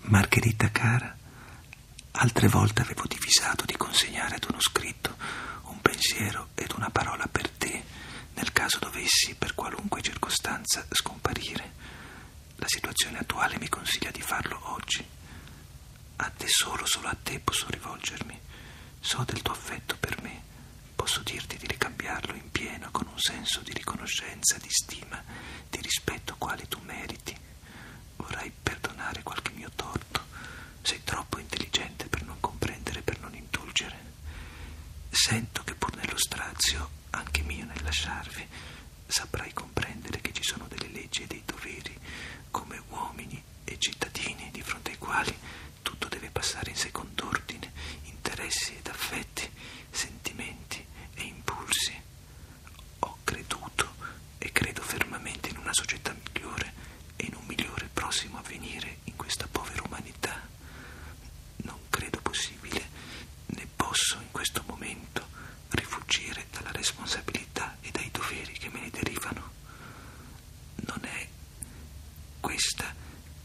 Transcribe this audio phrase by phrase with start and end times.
[0.00, 1.14] Margherita cara,
[2.12, 5.14] altre volte avevo divisato di consegnare ad uno scritto
[5.64, 7.84] un pensiero ed una parola per te,
[8.32, 11.72] nel caso dovessi, per qualunque circostanza, scomparire.
[12.56, 15.06] La situazione attuale mi consiglia di farlo oggi.
[16.16, 18.40] A te solo, solo a te posso rivolgermi.
[19.00, 20.15] So del tuo affetto per.
[21.16, 25.24] Posso dirti di ricambiarlo in pieno con un senso di riconoscenza, di stima,
[25.70, 27.34] di rispetto quale tu meriti.
[28.16, 30.20] Vorrai perdonare qualche mio torto.
[30.82, 33.96] Sei troppo intelligente per non comprendere, per non indulgere.
[35.08, 38.46] Sento che pur nello strazio, anche mio nel lasciarvi,
[39.06, 41.98] saprai comprendere che ci sono delle leggi e dei doveri,
[42.50, 45.34] come uomini e cittadini di fronte ai quali
[45.82, 47.72] tutto deve passare in secondo ordine,
[48.04, 49.48] interessi ed affetti,
[49.90, 51.94] sentimenti e impulsi.
[53.00, 53.94] Ho creduto
[54.38, 56.72] e credo fermamente in una società migliore
[57.16, 60.40] e in un migliore prossimo avvenire in questa povera umanità.
[61.58, 62.88] Non credo possibile,
[63.46, 65.26] né posso in questo momento
[65.70, 69.52] rifuggire dalla responsabilità e dai doveri che me ne derivano.
[70.76, 71.28] Non è
[72.40, 72.94] questa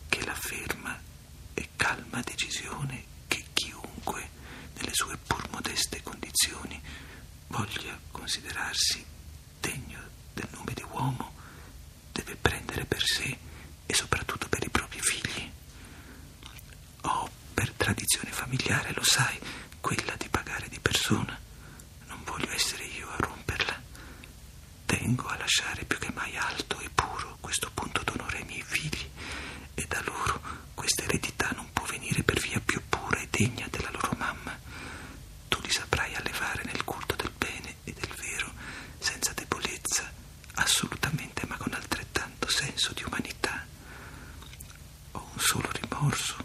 [0.10, 1.00] che la ferma
[1.54, 1.70] e
[2.22, 4.30] calma decisione che chiunque,
[4.76, 6.80] nelle sue pur modeste condizioni,
[7.48, 9.04] voglia considerarsi
[9.60, 10.00] degno
[10.34, 11.34] del nome di uomo,
[12.12, 13.38] deve prendere per sé
[13.86, 15.52] e soprattutto per i propri figli.
[17.02, 19.40] Ho per tradizione familiare, lo sai,
[19.80, 21.38] quella di pagare di persona.
[22.08, 23.82] Non voglio essere io a romperla.
[24.86, 29.10] Tengo a lasciare più che mai alto e puro questo punto d'onore ai miei figli
[29.74, 30.40] e da loro
[30.74, 34.56] questa eredità non può venire per via più pura e degna della loro mamma.
[35.48, 38.52] Tu li saprai allevare nel culto del bene e del vero,
[39.00, 40.12] senza debolezza,
[40.56, 43.66] assolutamente, ma con altrettanto senso di umanità.
[45.14, 46.36] Ho un solo rimorso,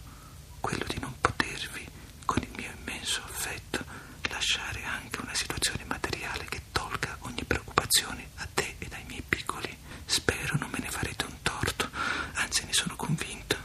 [0.60, 1.86] quello di non potervi,
[2.24, 3.84] con il mio immenso affetto,
[4.30, 9.76] lasciare anche una situazione materiale che tolga ogni preoccupazione a te ed ai miei piccoli.
[10.06, 11.90] Spero non me ne farete un torto,
[12.34, 13.56] anzi ne sono convinto.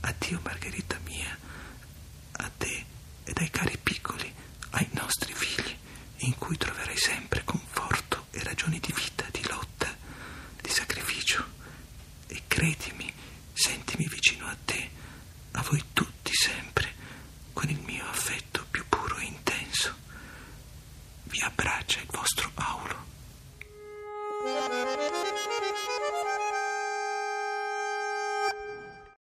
[0.00, 0.83] Addio Margherita
[3.24, 4.32] e dai cari piccoli
[4.70, 5.76] ai nostri figli,
[6.18, 9.94] in cui troverai sempre conforto e ragioni di vita, di lotta,
[10.60, 11.52] di sacrificio.
[12.26, 13.12] E credimi,
[13.52, 14.90] sentimi vicino a te